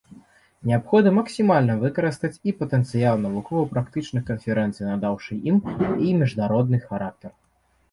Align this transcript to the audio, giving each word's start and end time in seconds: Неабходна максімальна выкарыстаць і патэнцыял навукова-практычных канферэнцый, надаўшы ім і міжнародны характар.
Неабходна 0.69 1.11
максімальна 1.17 1.75
выкарыстаць 1.83 2.31
і 2.53 2.55
патэнцыял 2.61 3.15
навукова-практычных 3.27 4.27
канферэнцый, 4.33 4.89
надаўшы 4.91 5.33
ім 5.55 5.63
і 6.09 6.19
міжнародны 6.25 6.77
характар. 6.91 7.31